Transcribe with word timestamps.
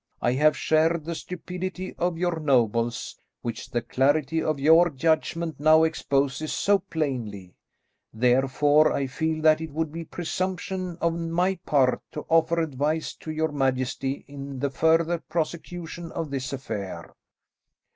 I 0.19 0.31
have 0.31 0.57
shared 0.57 1.05
the 1.05 1.13
stupidity 1.13 1.93
of 1.99 2.17
your 2.17 2.39
nobles, 2.39 3.19
which 3.43 3.69
the 3.69 3.83
clarity 3.83 4.41
of 4.41 4.59
your 4.59 4.89
judgment 4.89 5.59
now 5.59 5.83
exposes 5.83 6.51
so 6.51 6.79
plainly; 6.79 7.53
therefore, 8.11 8.91
I 8.93 9.05
feel 9.05 9.43
that 9.43 9.61
it 9.61 9.69
would 9.69 9.91
be 9.91 10.03
presumption 10.05 10.97
on 11.01 11.31
my 11.31 11.59
part 11.67 12.01
to 12.13 12.25
offer 12.29 12.59
advice 12.61 13.13
to 13.17 13.29
your 13.29 13.51
majesty 13.51 14.25
in 14.27 14.57
the 14.57 14.71
further 14.71 15.19
prosecution 15.19 16.11
of 16.13 16.31
this 16.31 16.51
affair." 16.51 17.13